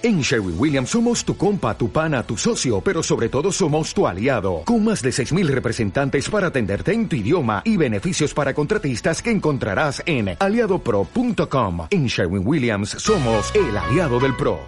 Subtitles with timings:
[0.00, 4.06] En Sherwin Williams somos tu compa, tu pana, tu socio, pero sobre todo somos tu
[4.06, 9.20] aliado, con más de 6.000 representantes para atenderte en tu idioma y beneficios para contratistas
[9.20, 11.88] que encontrarás en aliadopro.com.
[11.90, 14.60] En Sherwin Williams somos el aliado del PRO.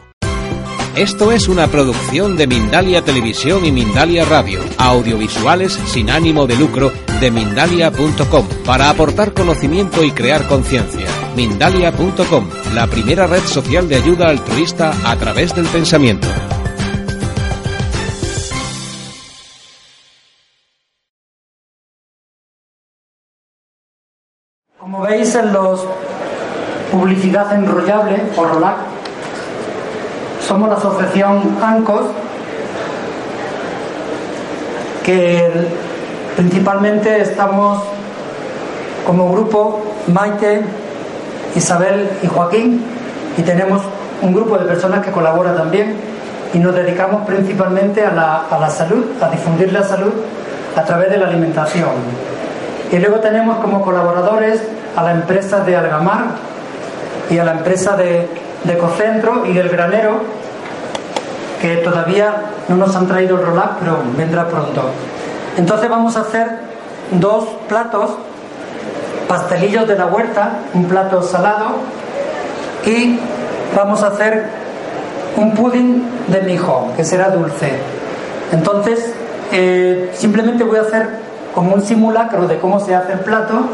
[0.96, 6.92] Esto es una producción de Mindalia Televisión y Mindalia Radio, audiovisuales sin ánimo de lucro
[7.20, 11.06] de mindalia.com, para aportar conocimiento y crear conciencia.
[11.36, 16.26] Mindalia.com, la primera red social de ayuda altruista a través del pensamiento.
[24.78, 25.84] Como veis en los
[26.90, 28.76] publicidad enrollable o ROLAC,
[30.48, 32.06] somos la asociación ANCOS
[35.04, 35.89] que
[36.36, 37.82] principalmente estamos
[39.06, 40.62] como grupo Maite,
[41.54, 42.84] Isabel y Joaquín
[43.36, 43.82] y tenemos
[44.22, 45.96] un grupo de personas que colabora también
[46.52, 50.12] y nos dedicamos principalmente a la, a la salud, a difundir la salud
[50.76, 51.88] a través de la alimentación.
[52.90, 54.60] Y luego tenemos como colaboradores
[54.96, 56.24] a la empresa de Algamar
[57.30, 58.28] y a la empresa de,
[58.64, 60.22] de Ecocentro y del Granero,
[61.60, 62.34] que todavía
[62.68, 64.90] no nos han traído el roll pero vendrá pronto.
[65.60, 66.48] Entonces vamos a hacer
[67.20, 68.12] dos platos,
[69.28, 71.72] pastelillos de la huerta, un plato salado,
[72.86, 73.18] y
[73.76, 74.46] vamos a hacer
[75.36, 77.72] un pudding de mijo, que será dulce.
[78.52, 79.12] Entonces,
[79.52, 81.10] eh, simplemente voy a hacer
[81.54, 83.64] como un simulacro de cómo se hace el plato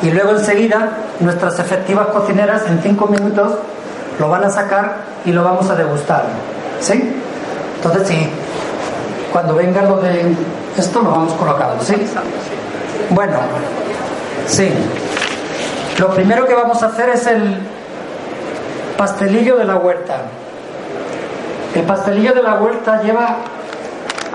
[0.00, 3.52] y luego enseguida nuestras efectivas cocineras en cinco minutos
[4.18, 6.24] lo van a sacar y lo vamos a degustar.
[6.80, 7.12] ¿Sí?
[7.76, 8.28] Entonces sí,
[9.30, 10.34] cuando venga lo de
[10.78, 11.94] esto lo vamos colocando, ¿sí?
[13.10, 13.38] Bueno,
[14.46, 14.70] sí.
[15.98, 17.58] Lo primero que vamos a hacer es el
[18.96, 20.16] pastelillo de la huerta.
[21.74, 23.36] El pastelillo de la huerta lleva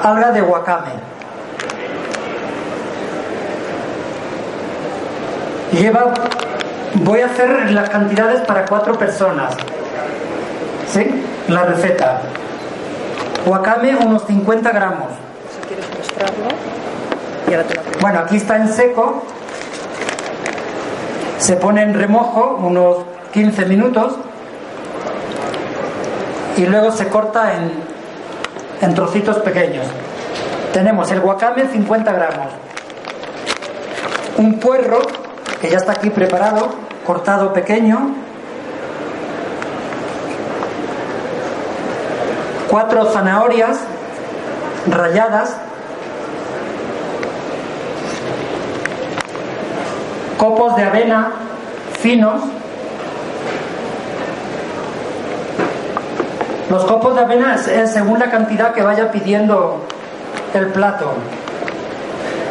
[0.02, 1.12] alga de wakame.
[5.74, 6.14] Lleva,
[6.96, 9.56] voy a hacer las cantidades para cuatro personas.
[10.88, 11.24] ¿Sí?
[11.48, 12.22] La receta.
[13.46, 15.31] Wakame unos 50 gramos.
[18.02, 19.24] Bueno, aquí está en seco.
[21.38, 22.98] Se pone en remojo unos
[23.34, 24.16] 15 minutos.
[26.58, 27.72] Y luego se corta en,
[28.82, 29.86] en trocitos pequeños.
[30.74, 32.48] Tenemos el wakame 50 gramos.
[34.38, 35.02] Un puerro,
[35.60, 36.70] que ya está aquí preparado,
[37.06, 38.16] cortado pequeño.
[42.70, 43.80] Cuatro zanahorias
[44.88, 45.58] ralladas.
[50.42, 51.34] Copos de avena
[52.00, 52.42] finos.
[56.68, 59.86] Los copos de avena es, según la cantidad que vaya pidiendo
[60.56, 61.14] el plato.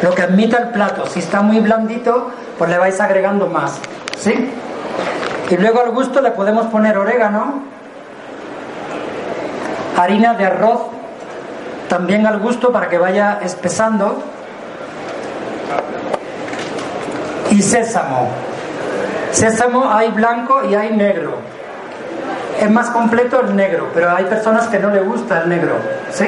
[0.03, 1.05] Lo que admita el plato.
[1.05, 3.77] Si está muy blandito, pues le vais agregando más.
[4.17, 4.49] ¿Sí?
[5.49, 7.55] Y luego al gusto le podemos poner orégano,
[9.97, 10.79] harina de arroz,
[11.89, 14.23] también al gusto para que vaya espesando,
[17.51, 18.29] y sésamo.
[19.31, 21.35] Sésamo hay blanco y hay negro.
[22.59, 25.75] Es más completo el negro, pero hay personas que no le gusta el negro.
[26.11, 26.27] ¿Sí?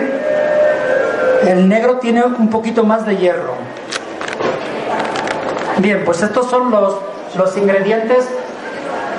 [1.48, 3.56] El negro tiene un poquito más de hierro.
[5.78, 6.96] Bien, pues estos son los,
[7.36, 8.28] los ingredientes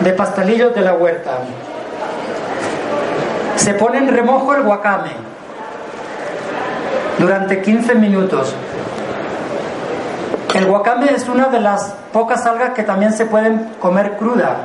[0.01, 1.39] de pastelillos de la huerta.
[3.57, 5.13] Se pone en remojo el wakame
[7.19, 8.55] durante 15 minutos.
[10.65, 14.57] El wakame es una de las pocas algas que también se pueden comer cruda,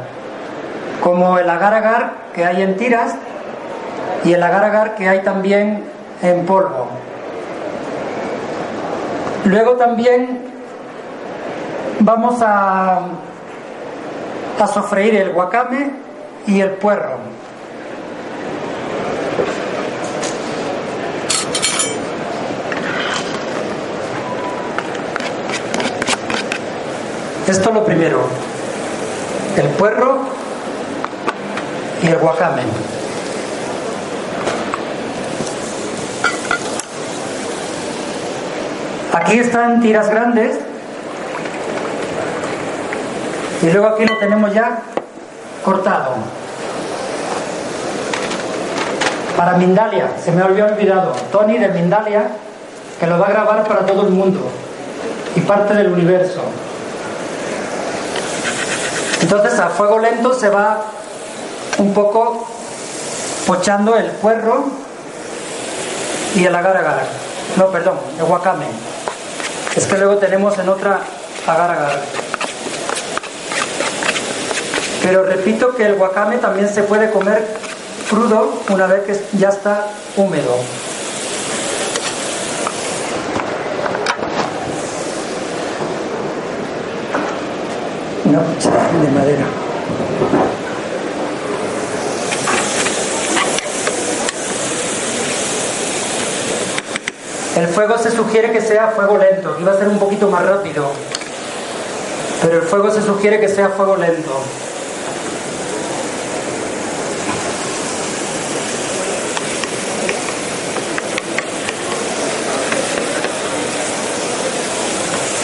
[1.03, 3.15] como el agar-agar que hay en tiras
[4.23, 5.83] y el agar-agar que hay también
[6.21, 6.87] en polvo.
[9.43, 10.39] Luego también
[11.99, 12.99] vamos a,
[14.57, 15.91] a sofreír el wakame
[16.47, 17.17] y el puerro.
[27.49, 28.19] Esto es lo primero.
[29.57, 30.19] El puerro
[32.03, 32.61] y el wakame.
[39.11, 40.59] Aquí están tiras grandes.
[43.63, 44.81] Y luego aquí lo tenemos ya
[45.65, 46.17] cortado.
[49.35, 51.13] Para Mindalia, se me había olvidado.
[51.31, 52.27] Tony de Mindalia,
[52.99, 54.39] que lo va a grabar para todo el mundo
[55.35, 56.43] y parte del universo.
[59.21, 60.81] Entonces a fuego lento se va
[61.77, 62.47] un poco
[63.45, 64.65] pochando el puerro
[66.35, 67.05] y el agar.
[67.57, 68.67] No, perdón, el wakame.
[69.75, 70.99] Es que luego tenemos en otra
[71.47, 71.99] agar.
[75.01, 77.47] Pero repito que el wakame también se puede comer
[78.09, 79.87] crudo una vez que ya está
[80.17, 80.57] húmedo.
[88.29, 89.45] No, de madera.
[97.57, 100.91] El fuego se sugiere que sea fuego lento, iba a ser un poquito más rápido,
[102.43, 104.43] pero el fuego se sugiere que sea fuego lento.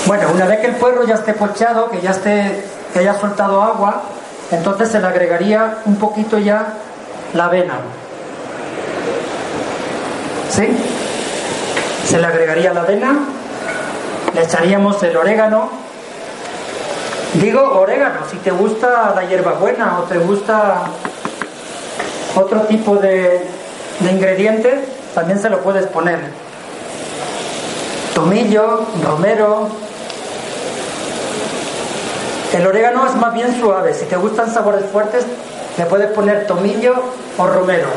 [0.07, 2.63] Bueno, una vez que el puerro ya esté pochado, que ya esté,
[2.95, 4.03] que haya soltado agua,
[4.51, 6.65] entonces se le agregaría un poquito ya
[7.33, 7.74] la avena.
[10.50, 10.65] ¿Sí?
[12.07, 13.19] Se le agregaría la avena,
[14.33, 15.69] le echaríamos el orégano.
[17.33, 20.83] Digo orégano, si te gusta la hierbabuena o te gusta
[22.33, 23.45] otro tipo de,
[24.00, 26.19] de ingrediente, también se lo puedes poner.
[28.13, 29.68] Tomillo, romero,
[32.55, 33.93] el orégano es más bien suave.
[33.93, 35.25] Si te gustan sabores fuertes,
[35.77, 36.95] le puedes poner tomillo
[37.37, 37.87] o romero.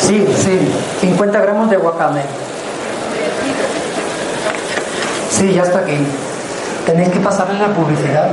[0.00, 0.58] Sí, sí,
[1.00, 2.22] 50 gramos de wakame.
[5.30, 5.98] Sí, ya está aquí.
[6.86, 8.30] Tenéis que pasarle la publicidad.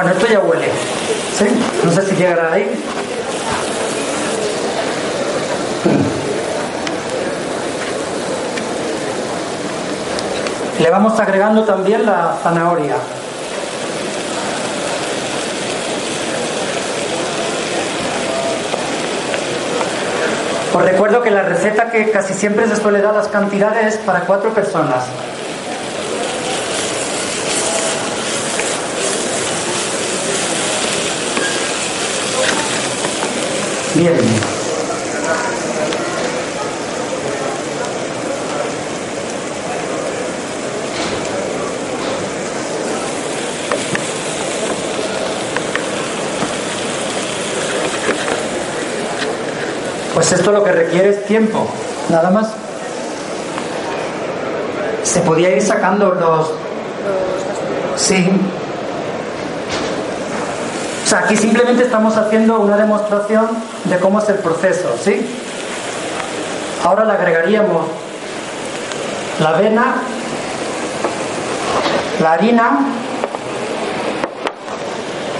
[0.00, 0.68] Bueno, esto ya huele.
[1.36, 1.44] ¿Sí?
[1.82, 2.70] No sé si llegará ahí.
[10.78, 12.94] Le vamos agregando también la zanahoria.
[20.74, 24.54] Os recuerdo que la receta que casi siempre se suele dar las cantidades para cuatro
[24.54, 25.06] personas.
[50.14, 51.66] Pues esto lo que requiere es tiempo,
[52.08, 52.52] nada más.
[55.02, 56.52] Se podía ir sacando los...
[57.96, 58.30] Sí,
[61.12, 63.48] aquí simplemente estamos haciendo una demostración
[63.84, 65.26] de cómo es el proceso, ¿sí?
[66.84, 67.86] Ahora le agregaríamos
[69.40, 69.94] la avena,
[72.20, 72.78] la harina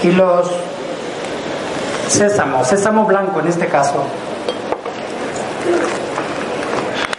[0.01, 0.49] y los
[2.07, 4.03] sésamo, sésamo blanco en este caso.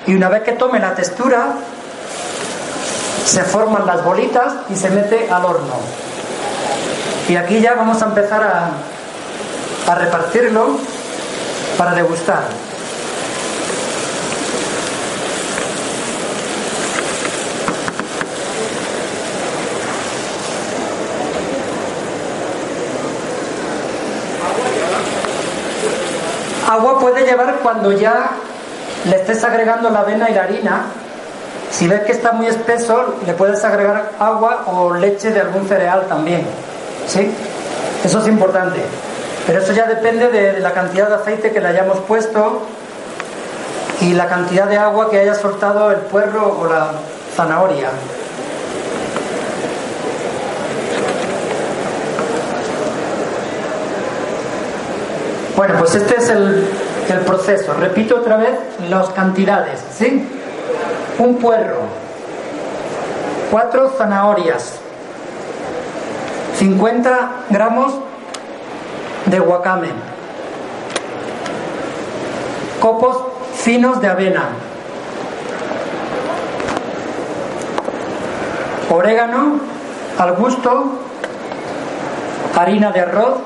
[0.07, 1.53] Y una vez que tome la textura,
[3.25, 6.10] se forman las bolitas y se mete al horno.
[7.31, 10.79] Y aquí ya vamos a empezar a, a repartirlo
[11.79, 12.43] para degustar.
[26.69, 28.31] Agua puede llevar cuando ya
[29.09, 30.87] le estés agregando la avena y la harina.
[31.71, 36.07] Si ves que está muy espeso, le puedes agregar agua o leche de algún cereal
[36.09, 36.70] también.
[37.07, 37.31] ¿Sí?
[38.05, 38.81] Eso es importante.
[39.47, 42.63] Pero eso ya depende de la cantidad de aceite que le hayamos puesto
[44.01, 46.93] y la cantidad de agua que haya soltado el puerro o la
[47.37, 47.89] zanahoria.
[55.57, 56.67] Bueno, pues este es el,
[57.11, 57.75] el proceso.
[57.75, 58.53] Repito otra vez
[58.89, 60.27] las cantidades, ¿sí?
[61.19, 61.81] Un puerro,
[63.51, 64.81] cuatro zanahorias,
[66.61, 67.95] 50 gramos
[69.25, 69.89] de wakame,
[72.79, 73.17] copos
[73.55, 74.51] finos de avena,
[78.91, 79.59] orégano
[80.19, 80.99] al gusto,
[82.55, 83.39] harina de arroz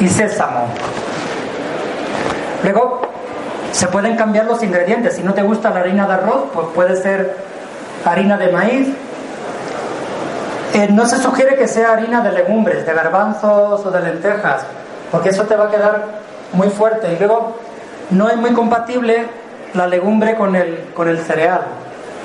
[0.00, 0.66] y sésamo.
[2.64, 3.02] Luego
[3.70, 5.14] se pueden cambiar los ingredientes.
[5.14, 7.36] Si no te gusta la harina de arroz, pues puede ser
[8.04, 8.88] harina de maíz,
[10.74, 14.62] eh, no se sugiere que sea harina de legumbres, de garbanzos o de lentejas,
[15.10, 16.04] porque eso te va a quedar
[16.52, 17.56] muy fuerte y luego
[18.10, 19.26] no es muy compatible
[19.72, 21.62] la legumbre con el, con el cereal.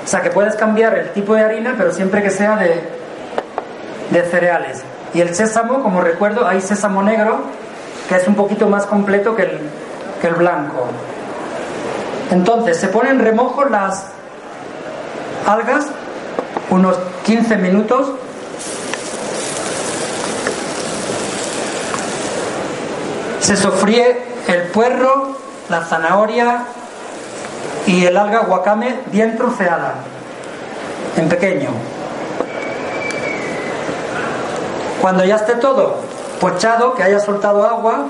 [0.04, 2.82] O sea que puedes cambiar el tipo de harina, pero siempre que sea de,
[4.10, 4.82] de cereales.
[5.14, 7.40] Y el sésamo, como recuerdo, hay sésamo negro,
[8.08, 9.60] que es un poquito más completo que el,
[10.20, 10.86] que el blanco.
[12.30, 14.06] Entonces, se ponen en remojo las
[15.46, 15.88] algas
[16.70, 18.12] unos 15 minutos.
[23.50, 24.16] Se sofríe
[24.46, 25.34] el puerro,
[25.68, 26.66] la zanahoria
[27.84, 29.94] y el alga wakame bien troceada,
[31.16, 31.70] en pequeño.
[35.00, 35.96] Cuando ya esté todo
[36.40, 38.06] pochado, que haya soltado agua,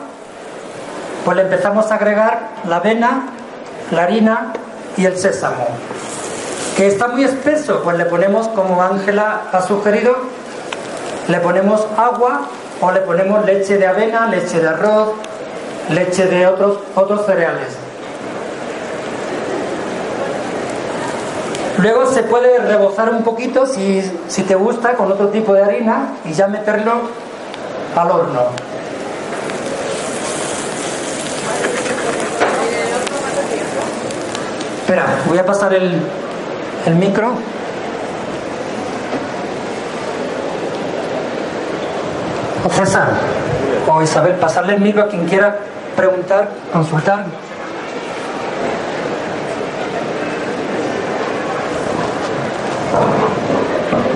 [1.24, 3.22] pues le empezamos a agregar la avena,
[3.92, 4.52] la harina
[4.98, 5.68] y el sésamo.
[6.76, 10.16] Que está muy espeso, pues le ponemos, como Ángela ha sugerido,
[11.28, 12.42] le ponemos agua
[12.82, 15.12] o le ponemos leche de avena, leche de arroz,
[15.90, 17.76] leche de otros, otros cereales.
[21.78, 26.14] Luego se puede rebozar un poquito si, si te gusta con otro tipo de harina
[26.24, 26.92] y ya meterlo
[27.96, 28.40] al horno.
[34.82, 36.02] Espera, voy a pasar el,
[36.86, 37.32] el micro.
[42.62, 43.08] O César,
[43.88, 45.56] o Isabel, pasarle el micro a quien quiera
[46.00, 47.26] preguntar, consultar.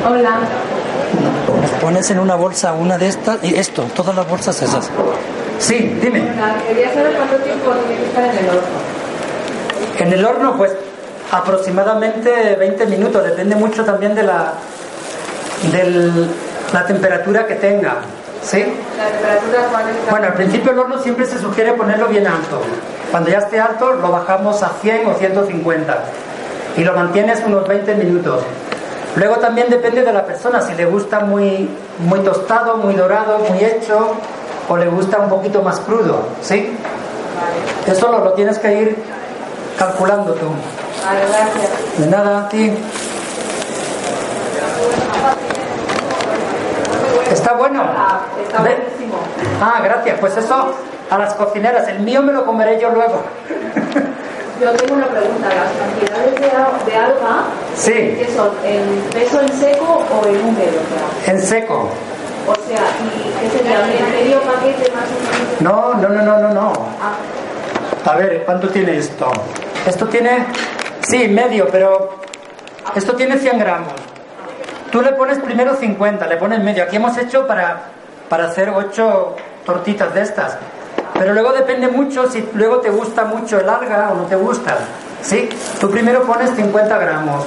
[0.09, 0.39] Hola.
[1.83, 4.91] Pones en una bolsa una de estas y esto, todas las bolsas esas.
[5.59, 6.23] Sí, dime.
[6.23, 8.79] Hola, Quería saber cuánto tiempo tiene que estar en el horno.
[9.99, 10.73] En el horno, pues
[11.31, 14.55] aproximadamente 20 minutos, depende mucho también de la,
[15.71, 16.27] de
[16.73, 17.97] la temperatura que tenga.
[18.45, 18.63] ¿Sí?
[18.99, 20.11] La temperatura cuál es?
[20.11, 22.61] Bueno, al principio el horno siempre se sugiere ponerlo bien alto.
[23.11, 26.05] Cuando ya esté alto lo bajamos a 100 o 150
[26.77, 28.43] y lo mantienes unos 20 minutos.
[29.17, 33.65] Luego también depende de la persona, si le gusta muy, muy tostado, muy dorado, muy
[33.65, 34.15] hecho
[34.69, 36.77] o le gusta un poquito más crudo, ¿sí?
[37.87, 38.97] Eso lo, lo tienes que ir
[39.79, 40.47] calculando tú.
[41.05, 41.99] Vale, gracias.
[41.99, 42.73] De nada, a ti.
[47.31, 47.83] ¿Está bueno?
[48.25, 49.19] Ah, Está buenísimo.
[49.61, 50.19] Ah, gracias.
[50.21, 50.75] Pues eso
[51.11, 51.87] a las cocineras.
[51.89, 53.23] El mío me lo comeré yo luego.
[54.61, 55.49] Yo tengo una pregunta.
[55.49, 56.35] ¿Las cantidades
[56.87, 57.43] de, de alga
[57.75, 58.51] Sí, qué son?
[58.65, 60.79] ¿En peso en seco o en húmedo?
[61.27, 61.89] En seco.
[62.47, 63.81] O sea, ¿y qué sería?
[63.81, 65.61] ¿Un medio paquete más o menos?
[65.61, 66.73] No, no, no, no, no, no.
[67.03, 69.29] Ah, A ver, ¿cuánto tiene esto?
[69.87, 70.47] Esto tiene,
[71.03, 72.11] sí, medio, pero
[72.95, 73.93] esto tiene 100 gramos.
[74.93, 76.85] Tú le pones primero 50, le pones medio.
[76.85, 77.81] Aquí hemos hecho para,
[78.29, 80.57] para hacer 8 tortitas de estas.
[81.19, 84.77] Pero luego depende mucho si luego te gusta mucho el alga o no te gusta.
[85.23, 85.49] ¿Sí?
[85.81, 87.45] Tú primero pones 50 gramos.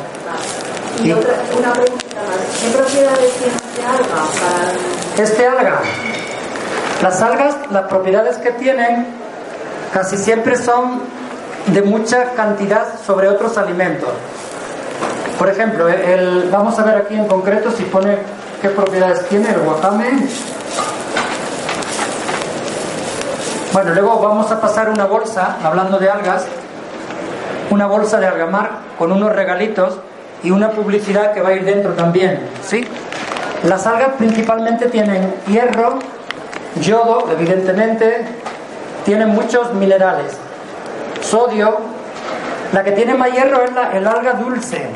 [1.04, 2.62] y Y- otra, una pregunta más.
[2.62, 4.26] ¿Qué propiedades tiene este alga
[5.16, 5.80] para Este alga,
[7.04, 9.06] las algas, las propiedades que tienen
[9.94, 11.02] casi siempre son
[11.68, 14.10] de mucha cantidad sobre otros alimentos.
[15.38, 18.18] Por ejemplo, el, vamos a ver aquí en concreto si pone
[18.62, 20.10] qué propiedades tiene el wakame.
[23.78, 26.48] Bueno, luego vamos a pasar una bolsa, hablando de algas,
[27.70, 30.00] una bolsa de algamar con unos regalitos
[30.42, 32.88] y una publicidad que va a ir dentro también, ¿sí?
[33.62, 36.00] Las algas principalmente tienen hierro,
[36.82, 38.26] yodo, evidentemente,
[39.06, 40.36] tienen muchos minerales,
[41.22, 41.78] sodio.
[42.74, 44.90] La que tiene más hierro es la, el alga dulce.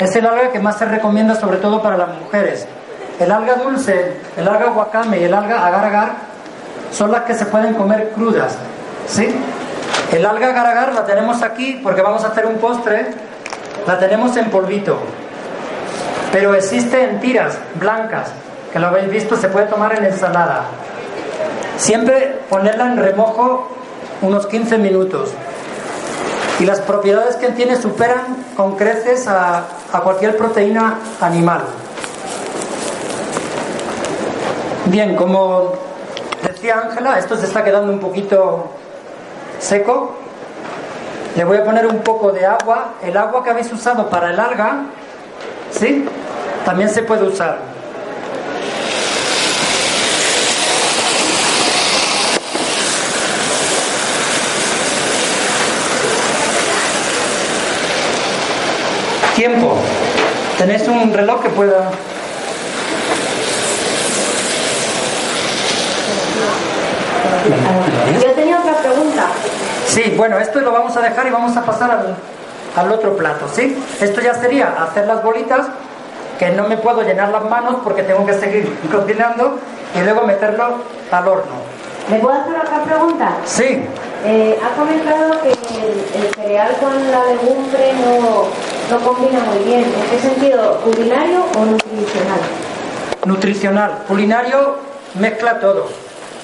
[0.00, 2.66] Es el alga que más se recomienda sobre todo para las mujeres.
[3.20, 6.31] El alga dulce, el alga wakame y el alga agar-agar
[6.92, 8.56] son las que se pueden comer crudas.
[9.08, 9.34] ¿Sí?
[10.12, 13.06] El alga agar-agar la tenemos aquí porque vamos a hacer un postre.
[13.86, 14.98] La tenemos en polvito.
[16.30, 18.28] Pero existe en tiras blancas,
[18.72, 20.64] que lo habéis visto, se puede tomar en ensalada.
[21.76, 23.68] Siempre ponerla en remojo
[24.22, 25.30] unos 15 minutos.
[26.60, 31.62] Y las propiedades que tiene superan con creces a, a cualquier proteína animal.
[34.86, 35.72] Bien, como
[36.70, 38.70] Ángela, esto se está quedando un poquito
[39.58, 40.14] seco.
[41.36, 42.94] Le voy a poner un poco de agua.
[43.02, 44.82] El agua que habéis usado para el alga,
[45.70, 46.06] ¿sí?
[46.64, 47.58] También se puede usar.
[59.34, 59.74] Tiempo.
[60.58, 61.90] ¿Tenéis un reloj que pueda...?
[68.22, 69.26] Yo tenía otra pregunta.
[69.86, 72.14] Sí, bueno, esto lo vamos a dejar y vamos a pasar al,
[72.76, 73.76] al otro plato, ¿sí?
[74.00, 75.66] Esto ya sería hacer las bolitas,
[76.38, 79.58] que no me puedo llenar las manos porque tengo que seguir cocinando
[79.94, 80.78] y luego meterlo
[81.10, 81.72] al horno.
[82.10, 83.36] ¿Me puedo hacer otra pregunta?
[83.44, 83.84] Sí,
[84.24, 88.44] Eh, ha comentado que el, el cereal con la legumbre no,
[88.90, 89.80] no combina muy bien.
[89.80, 90.78] ¿En qué sentido?
[90.84, 92.40] ¿Culinario o nutricional?
[93.24, 94.76] nutricional, culinario,
[95.14, 95.88] mezcla todo.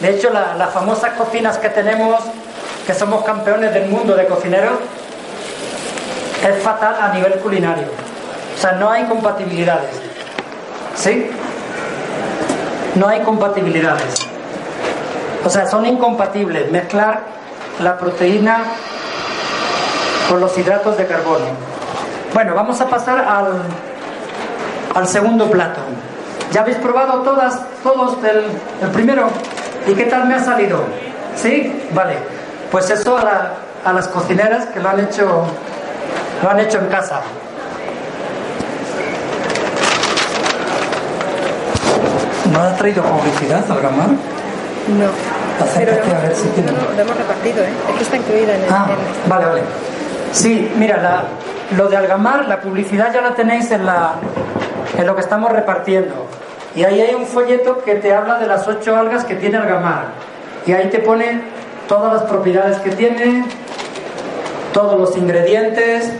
[0.00, 2.22] De hecho, la- las famosas cocinas que tenemos,
[2.86, 4.74] que somos campeones del mundo de cocineros,
[6.48, 7.86] es fatal a nivel culinario.
[8.56, 9.90] O sea, no hay compatibilidades.
[10.94, 11.30] ¿Sí?
[12.94, 14.26] No hay compatibilidades.
[15.44, 17.20] O sea, son incompatibles mezclar
[17.80, 18.58] la proteína
[20.28, 21.44] con los hidratos de carbono.
[22.34, 23.62] Bueno, vamos a pasar al,
[24.94, 25.80] al segundo plato.
[26.52, 29.28] ¿Ya habéis probado todas, todos el primero?
[29.88, 30.80] ¿Y qué tal me ha salido?
[31.36, 31.72] ¿Sí?
[31.92, 32.16] Vale.
[32.70, 33.52] Pues eso a, la-
[33.84, 35.44] a las cocineras que lo han hecho,
[36.42, 37.20] lo han hecho en casa.
[42.52, 44.08] ¿No ha traído publicidad Algamar?
[44.08, 45.64] No.
[45.64, 46.72] Acércate Pero lo a ver hemos, si tiene.
[46.72, 47.68] no, lo hemos repartido, ¿eh?
[47.90, 48.70] Es que está incluida en el.
[48.72, 48.86] Ah,
[49.24, 49.62] en- vale, vale.
[50.32, 51.22] Sí, mira, la-
[51.76, 54.12] lo de Algamar, la publicidad ya la tenéis en, la,
[54.96, 56.26] en lo que estamos repartiendo.
[56.78, 60.04] Y ahí hay un folleto que te habla de las ocho algas que tiene Algamar.
[60.64, 61.42] Y ahí te pone
[61.88, 63.44] todas las propiedades que tiene,
[64.72, 66.12] todos los ingredientes.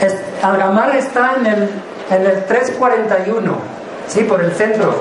[0.00, 1.70] Es- Algamar está en el,
[2.10, 3.56] en el 341,
[4.08, 4.96] sí, por el centro.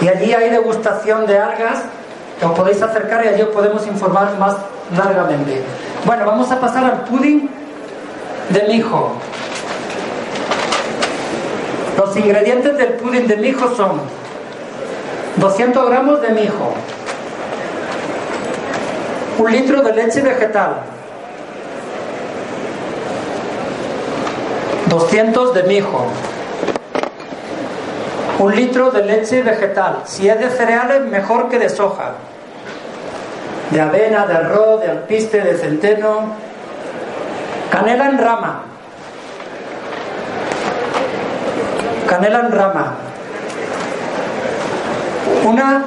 [0.00, 1.82] Y allí hay degustación de algas
[2.42, 4.56] os podéis acercar y allí os podemos informar más
[4.96, 5.62] largamente.
[6.04, 7.48] Bueno, vamos a pasar al pudding
[8.48, 9.12] de mijo.
[12.00, 14.00] Los ingredientes del pudding de mijo son
[15.36, 16.72] 200 gramos de mijo,
[19.36, 20.76] un litro de leche vegetal,
[24.86, 26.06] 200 de mijo,
[28.38, 29.98] un litro de leche vegetal.
[30.06, 32.12] Si es de cereales, mejor que de soja.
[33.72, 36.32] De avena, de arroz, de alpiste, de centeno.
[37.70, 38.69] Canela en rama.
[42.10, 42.94] Canela en rama.
[45.46, 45.84] Una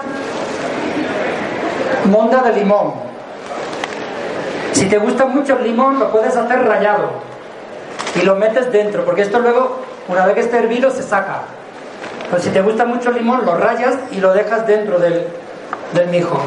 [2.05, 2.93] monda de limón.
[4.71, 7.09] Si te gusta mucho el limón, lo puedes hacer rallado.
[8.15, 11.41] Y lo metes dentro, porque esto luego, una vez que esté hervido, se saca.
[12.29, 15.27] Pues si te gusta mucho el limón, lo rayas y lo dejas dentro del,
[15.91, 16.39] del mijo.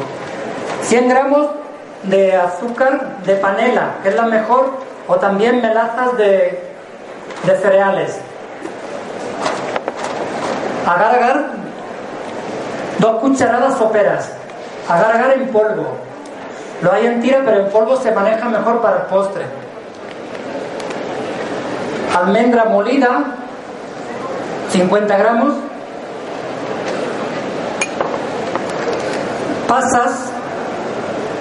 [0.81, 1.49] 100 gramos
[2.01, 4.71] de azúcar de panela, que es la mejor,
[5.07, 6.63] o también melazas de,
[7.43, 8.21] de cereales.
[10.87, 11.45] Agar agar,
[12.99, 14.31] dos cucharadas soperas.
[14.87, 15.97] Agar agar en polvo.
[16.81, 19.43] Lo hay en tira, pero en polvo se maneja mejor para el postre.
[22.17, 23.25] Almendra molida,
[24.69, 25.55] 50 gramos.
[29.67, 30.31] Pasas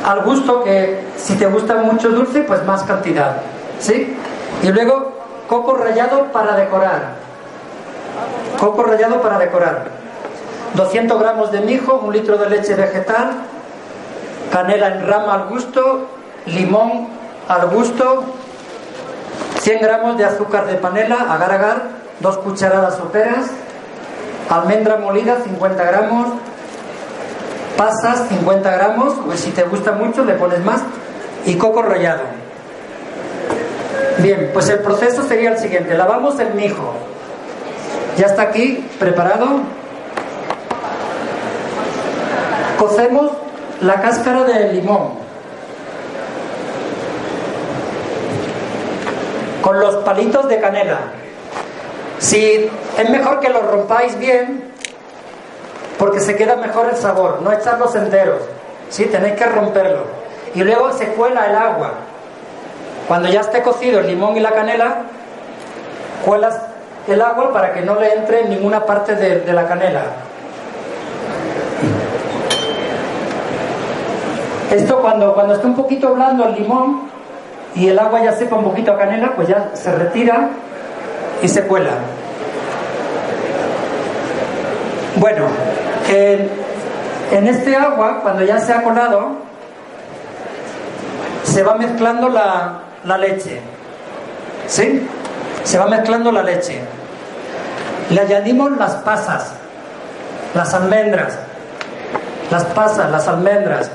[0.05, 3.37] al gusto que si te gusta mucho dulce, pues más cantidad.
[3.79, 4.17] ¿Sí?
[4.65, 5.13] Y luego
[5.47, 7.26] coco rallado para decorar.
[8.59, 9.85] Coco rallado para decorar.
[10.75, 13.33] 200 gramos de mijo, un litro de leche vegetal,
[14.53, 16.07] canela en rama al gusto,
[16.47, 17.09] limón
[17.49, 18.25] al gusto,
[19.61, 21.83] 100 gramos de azúcar de panela, agar agar,
[22.21, 23.47] dos cucharadas soperas,
[24.51, 26.29] almendra molida 50 gramos,
[27.77, 30.83] pasas 50 gramos, o si te gusta mucho le pones más,
[31.47, 32.23] y coco rallado.
[34.19, 36.95] Bien, pues el proceso sería el siguiente, lavamos el mijo,
[38.17, 39.61] ya está aquí preparado,
[42.79, 43.33] cocemos
[43.83, 45.27] la cáscara del limón.
[49.61, 50.99] Con los palitos de canela.
[52.19, 54.73] Si es mejor que los rompáis bien,
[55.99, 58.41] porque se queda mejor el sabor, no echarlos enteros.
[58.89, 60.05] Sí, tenéis que romperlo.
[60.55, 61.95] Y luego se cuela el agua.
[63.09, 65.03] Cuando ya esté cocido el limón y la canela,
[66.25, 66.59] cuelas
[67.09, 70.03] el agua para que no le entre en ninguna parte de, de la canela.
[74.71, 77.03] Esto cuando, cuando esté un poquito blando el limón
[77.75, 80.49] y el agua ya sepa un poquito a canela, pues ya se retira
[81.43, 81.93] y se cuela.
[85.17, 85.47] Bueno,
[86.09, 86.51] en,
[87.31, 89.31] en este agua, cuando ya se ha colado,
[91.45, 93.61] se va mezclando la, la leche.
[94.67, 95.07] ¿Sí?
[95.63, 96.81] Se va mezclando la leche.
[98.11, 99.53] Le añadimos las pasas,
[100.55, 101.39] las almendras,
[102.51, 103.91] las pasas, las almendras.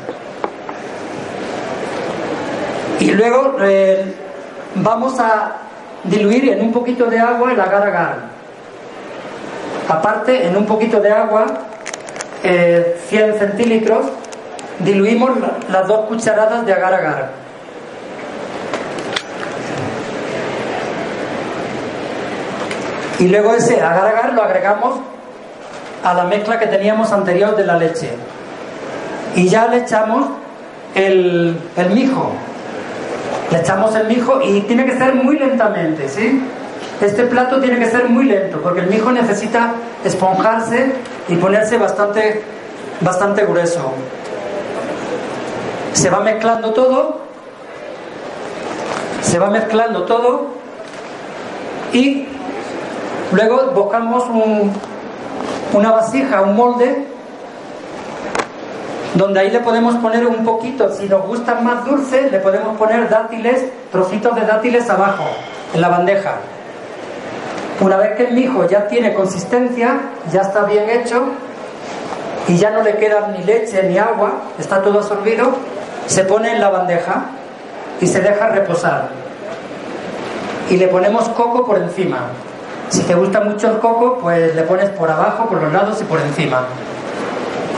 [3.00, 4.14] Y luego eh,
[4.76, 5.54] vamos a
[6.04, 8.16] diluir en un poquito de agua el agar agar.
[9.88, 11.46] Aparte, en un poquito de agua,
[12.42, 14.06] 100 eh, centímetros,
[14.80, 15.32] diluimos
[15.70, 17.41] las dos cucharadas de agar agar.
[23.22, 24.96] Y luego ese agar agar lo agregamos
[26.04, 28.10] a la mezcla que teníamos anterior de la leche.
[29.36, 30.26] Y ya le echamos
[30.96, 32.32] el, el mijo.
[33.52, 36.42] Le echamos el mijo y tiene que ser muy lentamente, ¿sí?
[37.00, 40.92] Este plato tiene que ser muy lento porque el mijo necesita esponjarse
[41.28, 42.42] y ponerse bastante,
[43.02, 43.94] bastante grueso.
[45.94, 47.22] Se va mezclando todo,
[49.22, 50.48] se va mezclando todo
[51.94, 52.31] y
[53.32, 54.26] luego buscamos
[55.74, 57.08] una vasija, un molde,
[59.16, 63.10] donde ahí le podemos poner un poquito, si nos gustan más dulces, le podemos poner
[63.10, 65.26] dátiles, trocitos de dátiles abajo,
[65.74, 66.36] en la bandeja.
[67.82, 70.00] Una vez que el mijo ya tiene consistencia,
[70.32, 71.24] ya está bien hecho
[72.48, 75.52] y ya no le queda ni leche ni agua, está todo absorbido,
[76.06, 77.26] se pone en la bandeja
[78.00, 79.10] y se deja reposar.
[80.70, 82.30] Y le ponemos coco por encima.
[82.92, 86.04] Si te gusta mucho el coco, pues le pones por abajo, por los lados y
[86.04, 86.66] por encima.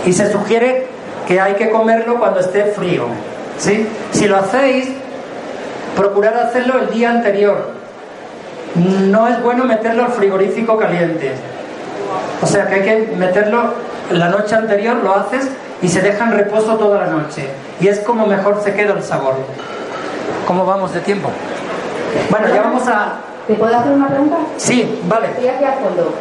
[0.07, 0.87] Y se sugiere
[1.27, 3.05] que hay que comerlo cuando esté frío.
[3.59, 3.87] ¿sí?
[4.11, 4.89] Si lo hacéis,
[5.95, 7.69] procurad hacerlo el día anterior,
[8.75, 11.31] no es bueno meterlo al frigorífico caliente.
[12.41, 13.75] O sea que hay que meterlo
[14.11, 15.47] la noche anterior, lo haces
[15.83, 17.49] y se deja en reposo toda la noche.
[17.79, 19.35] Y es como mejor se queda el sabor.
[20.47, 21.29] ¿Cómo vamos de tiempo?
[22.31, 23.19] Bueno, ya vamos a...
[23.47, 24.37] ¿Te puedo hacer una pregunta?
[24.57, 25.27] Sí, vale.
[25.27, 26.13] Estoy aquí al fondo.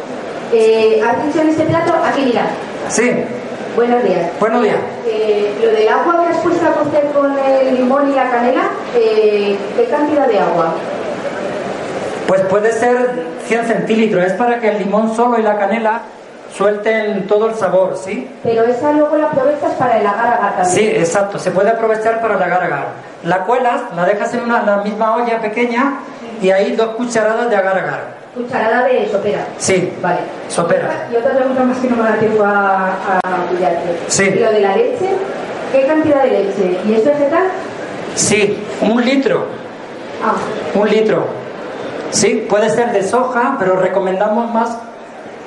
[0.51, 1.93] Eh, ¿Has dicho en este plato?
[2.03, 2.47] Aquí mira.
[2.89, 3.11] Sí.
[3.75, 4.29] Buenos días.
[4.39, 4.77] Buenos días.
[5.07, 8.63] Eh, lo del agua que has puesto a cocer con el limón y la canela,
[8.95, 10.73] eh, ¿qué cantidad de agua?
[12.27, 16.01] Pues puede ser 100 centímetros, es para que el limón solo y la canela
[16.55, 18.29] suelten todo el sabor, ¿sí?
[18.43, 20.75] Pero esa luego la aprovechas para el agar agar también.
[20.75, 22.87] Sí, exacto, se puede aprovechar para el agar agar.
[23.23, 25.99] La cuelas, la dejas en una, la misma olla pequeña
[26.41, 28.23] y ahí dos cucharadas de agar agar.
[28.35, 29.45] Cucharada de sopera.
[29.57, 30.19] Sí, vale.
[30.49, 31.07] Sopera.
[31.11, 33.19] Y otra pregunta más que no me da tiempo a, a
[34.07, 34.29] Sí.
[34.31, 35.09] Lo de la leche,
[35.71, 36.79] ¿qué cantidad de leche?
[36.85, 37.47] ¿Y es vegetal?
[38.15, 39.45] Sí, un litro.
[40.23, 40.33] Ah.
[40.77, 41.25] Un litro.
[42.11, 44.77] Sí, puede ser de soja, pero recomendamos más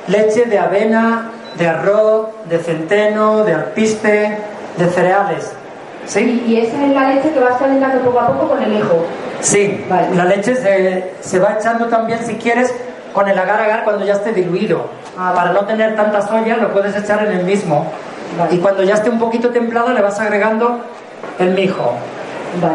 [0.08, 4.38] leche de avena, de arroz, de centeno, de alpiste,
[4.76, 5.52] de cereales.
[6.06, 6.44] ¿Sí?
[6.46, 9.04] Y esa es la leche que vas calentando poco a poco con el hijo.
[9.40, 10.54] Sí, la leche
[11.20, 12.72] se, va echando también si quieres
[13.12, 14.86] con el agar agar cuando ya esté diluido.
[15.18, 17.86] Ah, Para no tener tanta soya lo puedes echar en el mismo.
[18.50, 20.80] Y cuando ya esté un poquito templado le vas agregando
[21.38, 21.94] el mijo.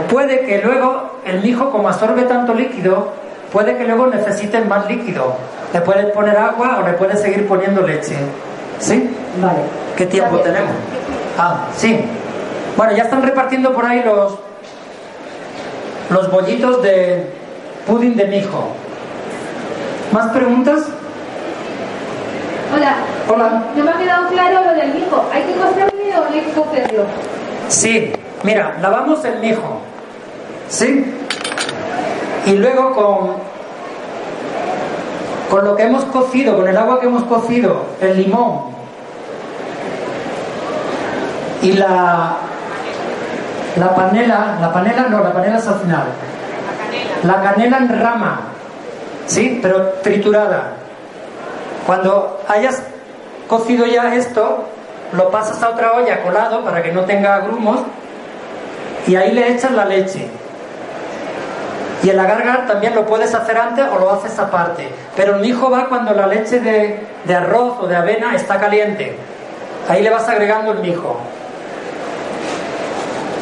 [0.10, 3.10] Puede que luego el mijo como absorbe tanto líquido
[3.52, 5.36] puede que luego necesiten más líquido.
[5.73, 8.15] Le puedes poner agua o le puedes seguir poniendo leche.
[8.79, 9.10] ¿Sí?
[9.41, 9.60] Vale.
[9.95, 10.71] ¿Qué tiempo tenemos?
[11.38, 11.99] Ah, sí.
[12.75, 14.38] Bueno, ya están repartiendo por ahí los
[16.10, 17.25] los bollitos de
[17.88, 18.69] pudding de mijo.
[20.12, 20.81] ¿Más preguntas?
[22.75, 22.95] Hola.
[23.29, 23.63] Hola.
[23.75, 25.25] No me ha quedado claro lo del mijo.
[25.34, 27.03] ¿Hay que cocerlo o no hay que cocerlo?
[27.69, 28.12] Sí.
[28.43, 29.79] Mira, lavamos el mijo.
[30.67, 31.13] ¿Sí?
[32.45, 33.51] Y luego con,
[35.52, 38.72] con lo que hemos cocido, con el agua que hemos cocido, el limón
[41.62, 42.38] y la,
[43.76, 46.04] la panela, la panela no, la panela es al final.
[47.24, 48.40] La canela en rama,
[49.28, 49.60] ¿sí?
[49.62, 50.72] Pero triturada.
[51.86, 52.82] Cuando hayas
[53.50, 54.64] cocido ya esto,
[55.12, 57.82] lo pasas a otra olla colado para que no tenga grumos
[59.06, 60.30] y ahí le echas la leche.
[62.04, 64.90] Y el agar también lo puedes hacer antes o lo haces aparte.
[65.16, 69.16] Pero el mijo va cuando la leche de, arroz o de avena está caliente.
[69.88, 71.18] Ahí le vas agregando el mijo.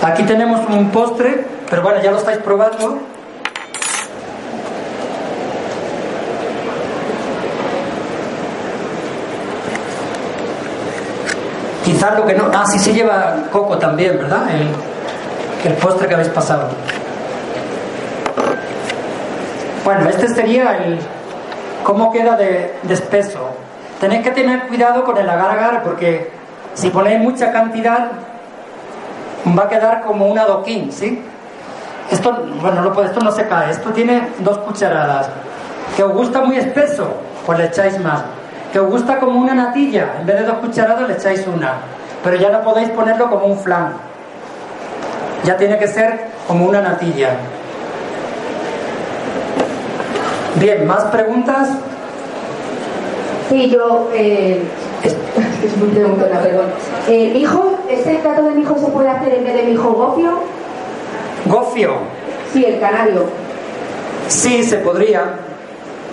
[0.04, 3.00] Aquí tenemos un postre, pero bueno, ya lo estáis probando.
[11.86, 12.52] Quizás lo que no.
[12.54, 14.44] Ah, sí se lleva coco también, ¿verdad?
[14.54, 14.70] El,
[15.70, 16.70] el postre que habéis pasado.
[19.90, 21.00] Bueno, este sería el
[21.84, 23.40] cómo queda de, espeso.
[24.00, 26.30] Tenéis que tener cuidado con el agar agar porque
[26.76, 28.12] si ponéis mucha cantidad
[29.58, 31.24] va a quedar como un adoquín, ¿sí?
[32.12, 35.28] Esto, bueno, no, esto no se cae, esto tiene dos cucharadas.
[35.98, 37.08] Que os gusta muy espeso,
[37.48, 38.22] pues le echáis más.
[38.72, 41.78] Que os gusta como una natilla, en vez de dos cucharadas le echáis una.
[42.24, 43.94] pero ya no podéis ponerlo como un flan.
[45.46, 47.30] Ya tiene que ser como una natilla.
[50.56, 51.70] Bien, ¿más preguntas?
[53.50, 54.10] Sí, yo.
[54.14, 54.62] Eh,
[55.04, 55.16] es
[55.78, 56.66] muy preguntona, perdón.
[57.08, 59.92] Eh, hijo, ¿este plato de mi hijo se puede hacer en vez de mi hijo
[59.92, 60.32] gofio?
[61.46, 61.94] ¿Gofio?
[62.54, 63.26] Sí, el canario.
[64.28, 65.24] Sí, se podría.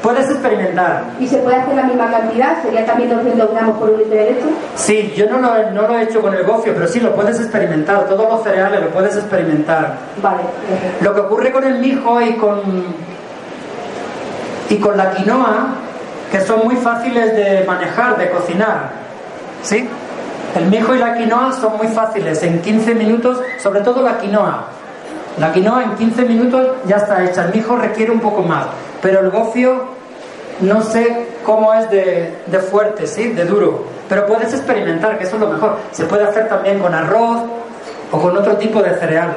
[0.02, 1.04] Puedes experimentar.
[1.18, 2.62] ¿Y se puede hacer la misma cantidad?
[2.62, 4.46] ¿Sería también 200 gramos por un litro de leche?
[4.76, 7.40] Sí, yo no lo, no lo he hecho con el gofio, pero sí lo puedes
[7.40, 8.04] experimentar.
[8.06, 9.94] Todos los cereales lo puedes experimentar.
[10.22, 10.42] Vale.
[11.00, 12.60] Lo que ocurre con el mijo y con
[14.68, 15.68] y con la quinoa,
[16.30, 18.90] que son muy fáciles de manejar, de cocinar.
[19.62, 19.88] ¿Sí?
[20.54, 24.64] El mijo y la quinoa son muy fáciles, en 15 minutos, sobre todo la quinoa.
[25.38, 28.66] La quinoa en 15 minutos ya está hecha, el mijo requiere un poco más,
[29.02, 29.96] pero el gofio
[30.60, 33.28] no sé cómo es de, de fuerte, ¿sí?
[33.28, 35.76] De duro, pero puedes experimentar, que eso es lo mejor.
[35.92, 37.42] Se puede hacer también con arroz
[38.10, 39.34] o con otro tipo de cereal.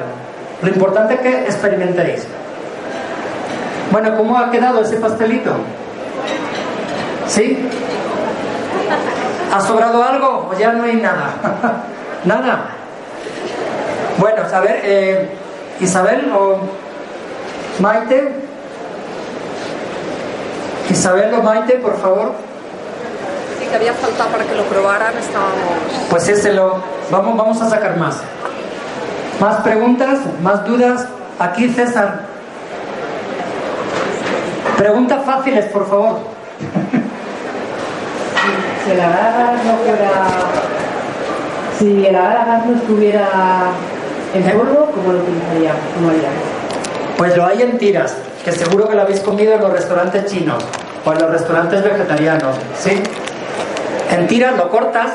[0.62, 2.26] Lo importante es que experimentéis.
[3.90, 5.52] Bueno, ¿cómo ha quedado ese pastelito?
[7.26, 7.58] ¿Sí?
[9.52, 11.34] ¿Ha sobrado algo o ya no hay nada?
[12.24, 12.66] ¿Nada?
[14.18, 15.28] Bueno, a ver, eh,
[15.80, 16.58] Isabel o
[17.80, 18.32] Maite.
[20.88, 22.32] Isabel o Maite, por favor.
[23.58, 25.54] Sí, que había faltado para que lo probaran, estábamos...
[26.10, 26.82] Pues ese lo...
[27.10, 28.18] Vamos, vamos a sacar más.
[29.40, 30.18] ¿Más preguntas?
[30.42, 31.06] ¿Más dudas?
[31.38, 32.29] Aquí César.
[34.80, 36.20] Preguntas fáciles, por favor.
[38.82, 40.10] Si el agar no fuera.
[41.78, 43.28] Si el agar no estuviera
[44.32, 45.74] en polvo, ¿cómo lo utilizaría?
[45.94, 46.30] ¿Cómo haría?
[47.18, 50.64] Pues lo hay en tiras, que seguro que lo habéis comido en los restaurantes chinos
[51.04, 53.02] o en los restaurantes vegetarianos, ¿sí?
[54.12, 55.10] En tiras lo cortas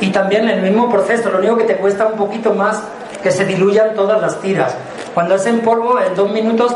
[0.00, 2.82] y también el mismo proceso, lo único que te cuesta un poquito más
[3.22, 4.74] que se diluyan todas las tiras.
[5.12, 6.74] Cuando es en polvo, en dos minutos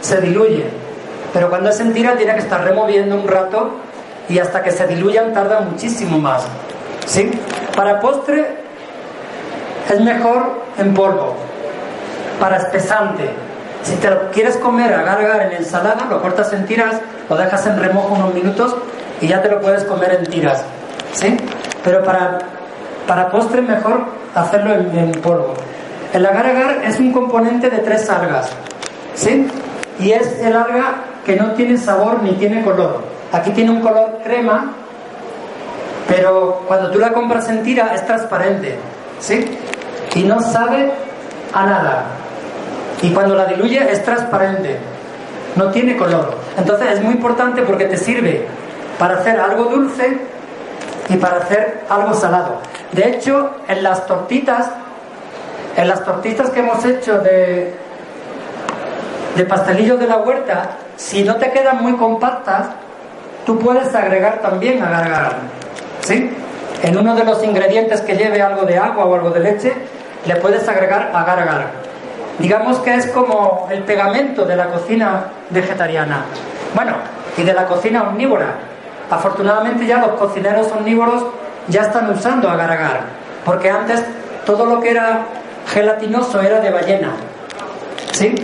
[0.00, 0.87] se diluye,
[1.32, 3.76] pero cuando es en tira tiene que estar removiendo un rato
[4.28, 6.44] y hasta que se diluyan tarda muchísimo más,
[7.06, 7.30] ¿sí?
[7.76, 8.46] Para postre
[9.90, 11.34] es mejor en polvo,
[12.40, 13.30] para espesante.
[13.82, 16.96] Si te lo quieres comer agar agar en ensalada, lo cortas en tiras,
[17.28, 18.76] lo dejas en remojo unos minutos
[19.20, 20.62] y ya te lo puedes comer en tiras.
[21.12, 21.36] ¿Sí?
[21.84, 22.38] Pero para,
[23.06, 25.54] para postre mejor hacerlo en, en polvo.
[26.12, 28.50] El agar agar es un componente de tres algas.
[29.14, 29.46] ¿Sí?
[30.00, 30.96] Y es el alga
[31.28, 33.02] que no tiene sabor ni tiene color.
[33.32, 34.72] Aquí tiene un color crema,
[36.08, 38.78] pero cuando tú la compras en tira es transparente.
[39.20, 39.44] ¿Sí?
[40.14, 40.90] Y no sabe
[41.52, 42.04] a nada.
[43.02, 44.78] Y cuando la diluye es transparente,
[45.54, 46.34] no tiene color.
[46.56, 48.46] Entonces es muy importante porque te sirve
[48.98, 50.16] para hacer algo dulce
[51.10, 52.56] y para hacer algo salado.
[52.92, 54.70] De hecho, en las tortitas,
[55.76, 57.74] en las tortitas que hemos hecho de,
[59.36, 62.66] de pastelillos de la huerta, si no te quedan muy compactas,
[63.46, 65.36] tú puedes agregar también agar.
[66.00, 66.30] ¿Sí?
[66.82, 69.72] En uno de los ingredientes que lleve algo de agua o algo de leche,
[70.26, 71.66] le puedes agregar agar agar.
[72.38, 76.24] Digamos que es como el pegamento de la cocina vegetariana.
[76.74, 76.94] Bueno,
[77.36, 78.56] y de la cocina omnívora.
[79.08, 81.24] Afortunadamente ya los cocineros omnívoros
[81.68, 83.00] ya están usando agar agar,
[83.44, 84.02] porque antes
[84.44, 85.20] todo lo que era
[85.68, 87.12] gelatinoso era de ballena.
[88.12, 88.34] ¿Sí?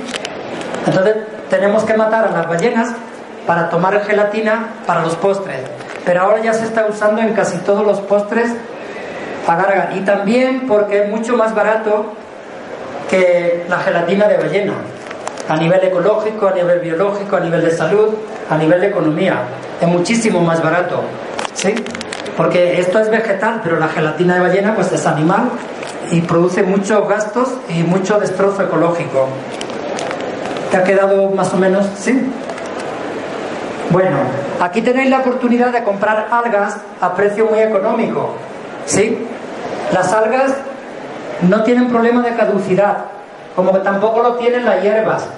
[0.87, 1.17] Entonces
[1.51, 2.93] tenemos que matar a las ballenas
[3.47, 5.61] para tomar gelatina para los postres.
[6.05, 8.51] Pero ahora ya se está usando en casi todos los postres
[9.47, 9.97] agar agar.
[9.97, 12.13] Y también porque es mucho más barato
[13.11, 14.75] que la gelatina de ballena,
[15.49, 18.09] a nivel ecológico, a nivel biológico, a nivel de salud,
[18.51, 19.43] a nivel de economía.
[19.81, 21.03] Es muchísimo más barato,
[21.55, 21.75] ¿sí?
[22.37, 25.51] Porque esto es vegetal, pero la gelatina de ballena pues es animal
[26.11, 29.29] y produce muchos gastos y mucho destrozo ecológico.
[30.75, 31.87] ¿Te ha quedado más o menos?
[31.97, 32.21] ¿Sí?
[33.91, 34.17] Bueno,
[34.61, 38.31] aquí tenéis la oportunidad de comprar algas a precio muy económico.
[38.85, 39.25] ¿Sí?
[39.93, 40.53] Las algas
[41.43, 43.05] no tienen problema de caducidad,
[43.55, 45.29] como que tampoco lo tienen las hierbas.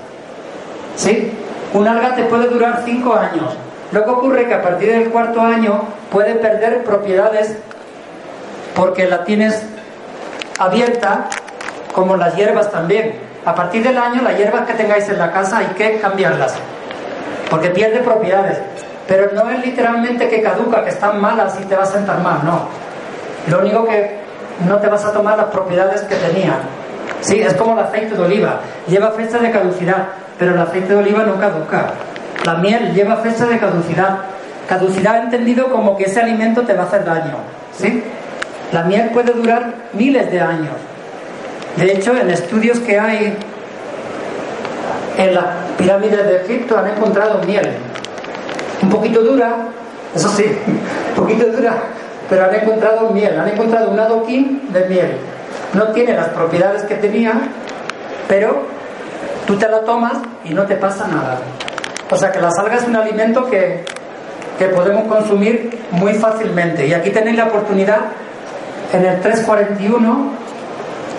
[0.97, 1.35] ¿Sí?
[1.75, 3.59] Un alga te puede durar cinco años.
[3.91, 7.59] Que ocurre que a partir del cuarto año puede perder propiedades
[8.75, 9.67] porque la tienes
[10.59, 11.29] abierta,
[11.93, 13.26] como las hierbas también.
[13.47, 16.57] A partir del año, las hierbas que tengáis en la casa hay que cambiarlas,
[17.49, 18.59] porque pierde propiedades.
[19.07, 22.41] Pero no es literalmente que caduca, que están malas y te va a sentar mal,
[22.45, 22.63] no.
[23.49, 24.19] Lo único que
[24.67, 26.59] no te vas a tomar las propiedades que tenían.
[27.21, 30.09] Sí, es como el aceite de oliva, lleva fecha de caducidad,
[30.41, 31.93] pero el aceite de oliva no caduca.
[32.45, 34.19] La miel lleva fecha de caducidad.
[34.69, 37.37] Caducidad entendido como que ese alimento te va a hacer daño,
[37.79, 38.03] ¿sí?
[38.73, 40.75] La miel puede durar miles de años.
[41.77, 43.37] De hecho, en estudios que hay
[45.19, 45.45] en las
[45.77, 47.71] pirámides de Egipto han encontrado miel.
[48.83, 49.57] Un poquito dura,
[50.15, 51.75] eso sí, un poquito dura,
[52.29, 55.17] pero han encontrado miel, han encontrado un adoquín de miel.
[55.75, 57.33] No tiene las propiedades que tenía,
[58.29, 58.63] pero
[59.47, 61.39] tú te la tomas y no te pasa nada.
[62.11, 63.85] O sea que la salga es un alimento que,
[64.59, 66.87] que podemos consumir muy fácilmente.
[66.87, 67.99] Y aquí tenéis la oportunidad
[68.93, 70.46] en el 341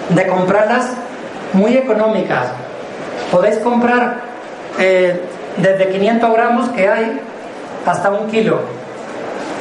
[0.09, 0.91] de comprarlas
[1.53, 2.47] muy económicas.
[3.31, 4.21] Podéis comprar
[4.79, 5.21] eh,
[5.57, 7.19] desde 500 gramos que hay
[7.85, 8.59] hasta un kilo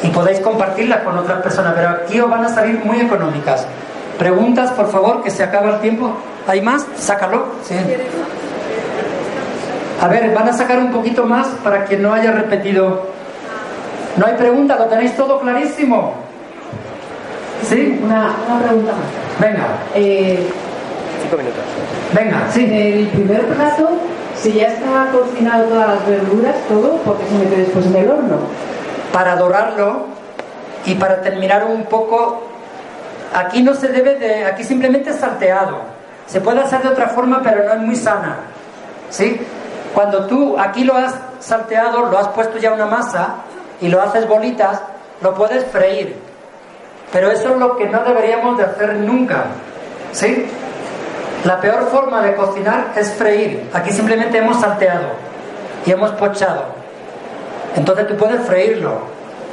[0.03, 3.67] y podéis compartirlas con otras personas, pero aquí os van a salir muy económicas.
[4.19, 6.11] Preguntas, por favor, que se acaba el tiempo.
[6.47, 6.87] ¿Hay más?
[6.97, 7.47] Sácalo.
[7.65, 7.75] Sí.
[10.01, 13.07] A ver, van a sacar un poquito más para quien no haya repetido.
[14.17, 16.15] No hay pregunta, lo tenéis todo clarísimo.
[17.69, 18.01] ¿Sí?
[18.03, 19.26] Una, una pregunta más.
[19.39, 19.67] Venga.
[19.95, 20.49] Eh,
[21.23, 21.63] Cinco minutos.
[22.13, 22.65] Venga, sí.
[22.65, 23.89] el primer plato,
[24.37, 28.39] si ya está cocinado todas las verduras, todo, porque se mete después en el horno?
[29.13, 30.07] Para dorarlo
[30.85, 32.43] y para terminar un poco.
[33.35, 34.45] Aquí no se debe de.
[34.45, 35.81] Aquí simplemente es salteado.
[36.27, 38.37] Se puede hacer de otra forma, pero no es muy sana.
[39.11, 39.41] ¿Sí?
[39.95, 43.37] Cuando tú aquí lo has salteado, lo has puesto ya una masa
[43.81, 44.81] y lo haces bolitas,
[45.23, 46.17] lo puedes freír.
[47.13, 49.45] Pero eso es lo que no deberíamos de hacer nunca.
[50.13, 50.47] ¿Sí?
[51.45, 53.69] La peor forma de cocinar es freír.
[53.73, 55.09] Aquí simplemente hemos salteado
[55.85, 56.65] y hemos pochado.
[57.77, 58.99] Entonces tú puedes freírlo,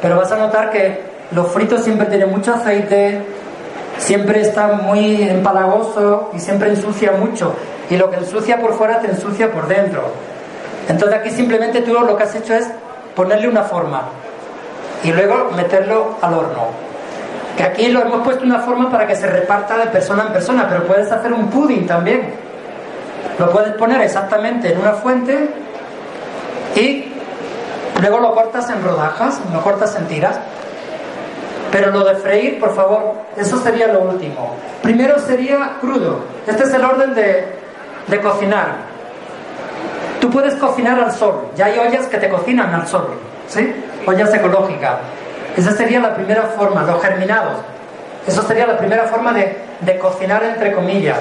[0.02, 3.22] pero vas a notar que los fritos siempre tienen mucho aceite,
[3.98, 7.54] siempre está muy empalagoso y siempre ensucia mucho.
[7.90, 10.04] Y lo que ensucia por fuera te ensucia por dentro.
[10.88, 12.68] Entonces aquí simplemente tú lo que has hecho es
[13.16, 14.04] ponerle una forma
[15.04, 16.93] y luego meterlo al horno.
[17.58, 20.68] Que aquí lo hemos puesto una forma para que se reparta de persona en persona,
[20.68, 22.34] pero puedes hacer un pudding también.
[23.38, 25.50] Lo puedes poner exactamente en una fuente
[26.76, 27.12] y
[28.00, 30.40] luego lo cortas en rodajas, lo cortas en tiras.
[31.72, 34.56] Pero lo de freír, por favor, eso sería lo último.
[34.84, 36.20] Primero sería crudo.
[36.46, 37.48] Este es el orden de,
[38.08, 38.94] de cocinar.
[40.22, 41.48] Tú puedes cocinar al sol.
[41.56, 43.08] Ya hay ollas que te cocinan al sol.
[43.48, 43.74] ¿Sí?
[44.06, 44.98] Ollas ecológicas.
[45.56, 47.60] Esa sería la primera forma, los germinados.
[48.26, 51.18] Eso sería la primera forma de, de cocinar entre comillas.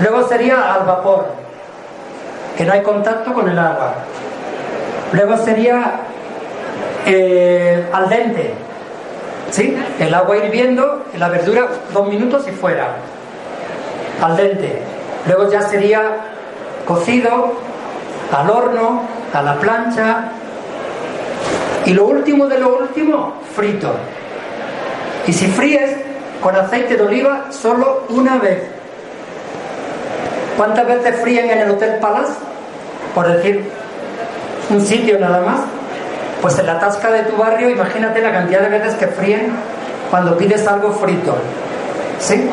[0.00, 1.26] Luego sería al vapor,
[2.56, 3.94] que no hay contacto con el agua.
[5.12, 5.92] Luego sería
[7.06, 8.54] eh, al dente,
[9.50, 9.76] ¿sí?
[10.00, 12.88] El agua hirviendo, la verdura dos minutos y fuera.
[14.20, 14.82] Al dente.
[15.26, 16.02] Luego ya sería
[16.86, 17.52] cocido,
[18.36, 20.30] al horno, a la plancha,
[21.86, 23.92] y lo último de lo último, frito.
[25.26, 25.96] Y si fríes
[26.40, 28.62] con aceite de oliva, solo una vez.
[30.56, 32.32] ¿Cuántas veces fríen en el Hotel Palace?
[33.14, 33.64] Por decir
[34.70, 35.60] un sitio nada más.
[36.40, 39.52] Pues en la tasca de tu barrio, imagínate la cantidad de veces que fríen
[40.10, 41.36] cuando pides algo frito.
[42.18, 42.48] ¿Sí?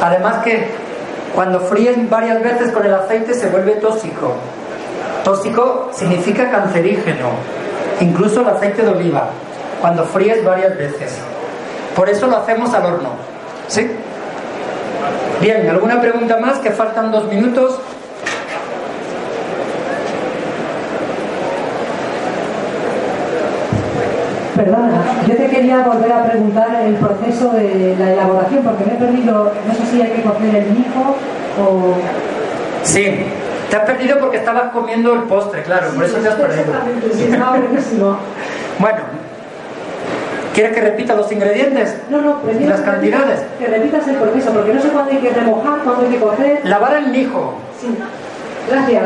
[0.00, 0.68] Además que
[1.34, 4.34] cuando fríen varias veces con el aceite se vuelve tóxico.
[5.24, 7.30] Tóxico significa cancerígeno
[8.00, 9.30] incluso el aceite de oliva,
[9.80, 11.18] cuando fríes varias veces.
[11.94, 13.10] Por eso lo hacemos al horno.
[13.68, 13.90] ¿Sí?
[15.40, 16.58] Bien, ¿alguna pregunta más?
[16.58, 17.78] Que faltan dos minutos.
[24.56, 28.96] Perdona, yo te quería volver a preguntar el proceso de la elaboración, porque me he
[28.96, 31.14] perdido, no sé si hay que cocer el hijo
[31.60, 31.94] o...
[32.82, 33.26] Sí,
[33.70, 36.72] te has perdido porque estabas comiendo el postre, claro, por eso te has perdido.
[38.78, 38.98] Bueno,
[40.54, 41.96] ¿quieres que repita los ingredientes?
[42.08, 43.40] No, no, ¿Y las cantidades?
[43.58, 46.60] Que repitas el proceso, porque no sé cuándo hay que remojar, cuándo hay que cocer.
[46.64, 47.54] Lavar el mijo.
[47.80, 47.96] Sí.
[48.70, 49.04] Gracias.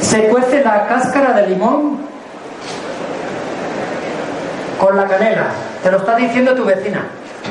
[0.00, 1.98] Se cuece la cáscara de limón
[4.78, 5.46] con la canela.
[5.82, 7.06] Te lo está diciendo tu vecina.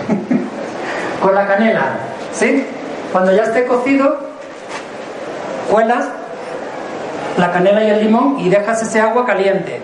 [1.21, 1.85] con la canela.
[2.31, 2.65] ¿Sí?
[3.15, 4.17] Cuando ya esté cocido,
[5.71, 6.03] cuelas
[7.37, 9.79] la canela y el limón y dejas ese agua caliente.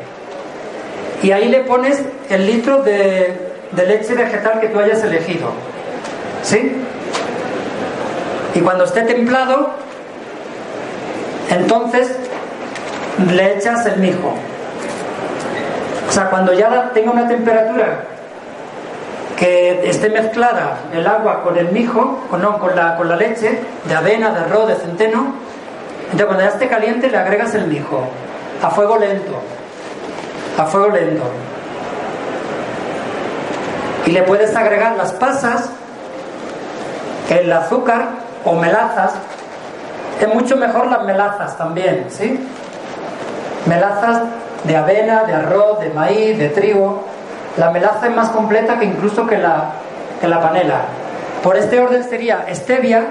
[1.24, 5.48] Y ahí le pones el litro de, leche vegetal que tú hayas elegido.
[6.44, 6.76] ¿Sí?
[8.54, 9.70] Y cuando esté templado,
[11.52, 12.12] entonces
[13.34, 14.34] le echas el mijo.
[16.10, 18.04] O sea, cuando ya tenga una temperatura
[19.42, 23.60] que esté mezclada el agua con el mijo, con, no, con, la, con la leche
[23.86, 25.34] de avena, de arroz, de centeno,
[26.04, 28.04] entonces cuando ya esté caliente le agregas el mijo
[28.62, 29.42] a fuego lento,
[30.60, 31.24] a fuego lento.
[34.06, 35.72] Y le puedes agregar las pasas,
[37.28, 38.10] el azúcar
[38.46, 39.14] o melazas.
[40.20, 42.48] Es mucho mejor las melazas también, ¿sí?
[43.66, 44.22] Melazas
[44.66, 47.11] de avena, de arroz, de maíz, de trigo.
[47.58, 49.72] La melaza es más completa que incluso que la,
[50.20, 50.82] que la panela.
[51.44, 53.04] Por este orden sería stevia,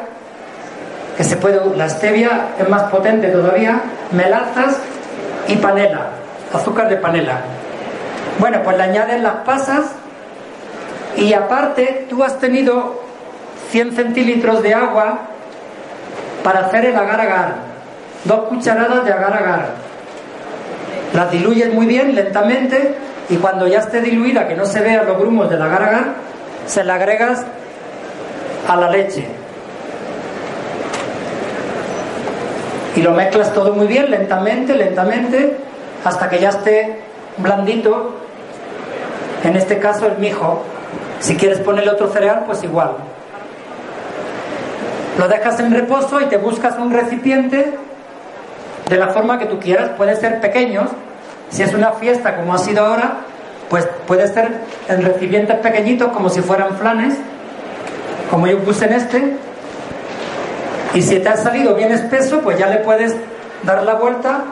[1.16, 3.82] que se puede, la stevia es más potente todavía,
[4.12, 4.78] melazas
[5.48, 6.06] y panela,
[6.52, 7.40] azúcar de panela.
[8.38, 9.86] Bueno, pues le añades las pasas
[11.16, 13.02] y aparte tú has tenido
[13.70, 15.18] 100 centilitros de agua
[16.42, 17.54] para hacer el agar-agar,
[18.24, 19.66] dos cucharadas de agar-agar.
[21.12, 22.94] Las diluyes muy bien, lentamente,
[23.30, 26.14] y cuando ya esté diluida, que no se vean los grumos del agar-agar,
[26.66, 27.44] se la agregas
[28.68, 29.24] a la leche.
[32.96, 35.56] Y lo mezclas todo muy bien, lentamente, lentamente,
[36.04, 37.02] hasta que ya esté
[37.36, 38.16] blandito.
[39.44, 40.64] En este caso el mijo.
[41.20, 42.96] Si quieres ponerle otro cereal, pues igual.
[45.18, 47.74] Lo dejas en reposo y te buscas un recipiente
[48.88, 49.90] de la forma que tú quieras.
[49.90, 50.90] Puede ser pequeños.
[51.50, 53.18] Si es una fiesta como ha sido ahora,
[53.68, 54.50] pues puede ser
[54.88, 57.16] en recipientes pequeñitos como si fueran flanes
[58.30, 59.36] como yo puse en este,
[60.94, 63.14] y si te ha salido bien espeso, pues ya le puedes
[63.64, 64.44] dar la vuelta.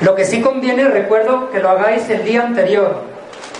[0.00, 3.02] Lo que sí conviene, recuerdo que lo hagáis el día anterior,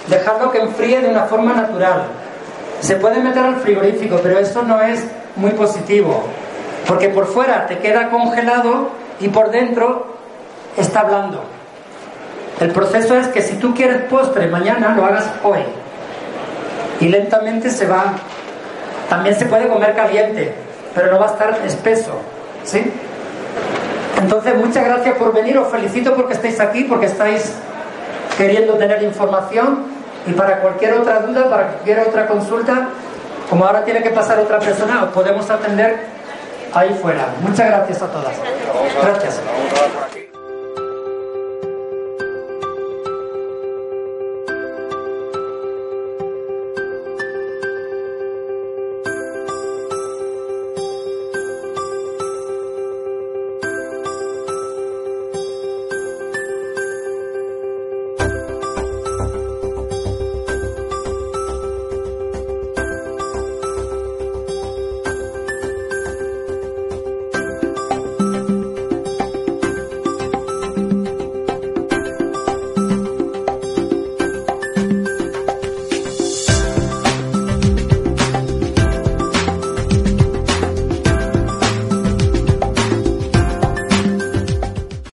[0.08, 2.04] dejadlo que enfríe de una forma natural.
[2.80, 5.04] Se puede meter al frigorífico, pero eso no es
[5.34, 6.24] muy positivo,
[6.86, 10.16] porque por fuera te queda congelado y por dentro
[10.76, 11.44] está blando.
[12.62, 15.64] El proceso es que si tú quieres postre mañana, lo hagas hoy.
[17.00, 18.14] Y lentamente se va
[19.08, 20.54] también se puede comer caliente,
[20.94, 22.12] pero no va a estar espeso.
[22.64, 22.82] ¿Sí?
[24.18, 25.58] Entonces, muchas gracias por venir.
[25.58, 27.52] Os felicito porque estáis aquí, porque estáis
[28.38, 29.84] queriendo tener información.
[30.26, 32.90] Y para cualquier otra duda, para cualquier otra consulta,
[33.50, 36.06] como ahora tiene que pasar otra persona, os podemos atender
[36.72, 37.26] ahí fuera.
[37.42, 38.34] Muchas gracias a todas.
[39.02, 39.40] Gracias.